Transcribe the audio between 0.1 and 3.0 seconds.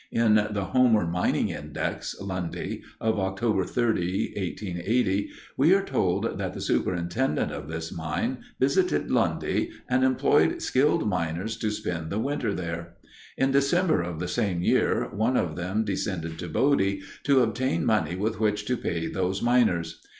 In the Homer Mining Index, Lundy,